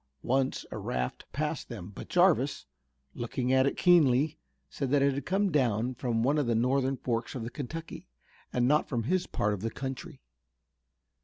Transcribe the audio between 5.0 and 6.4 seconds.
it had come down from one